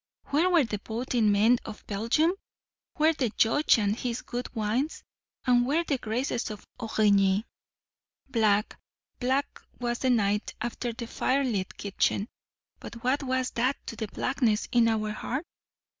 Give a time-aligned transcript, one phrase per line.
[0.29, 2.33] Where were the boating men of Belgium?
[2.95, 5.03] where the Judge and his good wines?
[5.45, 7.43] and where the graces of Origny?
[8.27, 8.79] Black,
[9.19, 12.29] black was the night after the firelit kitchen;
[12.79, 15.45] but what was that to the blackness in our heart?